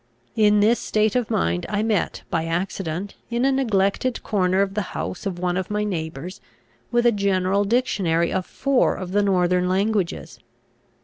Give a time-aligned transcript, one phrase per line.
[0.35, 4.81] In this state of mind, I met by accident, in a neglected corner of the
[4.97, 6.41] house of one of my neighbours,
[6.91, 10.39] with a general dictionary of four of the northern languages.